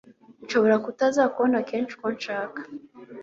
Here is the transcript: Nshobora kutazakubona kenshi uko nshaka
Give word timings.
Nshobora 0.43 0.75
kutazakubona 0.85 1.57
kenshi 1.69 1.91
uko 1.97 2.07
nshaka 2.17 2.59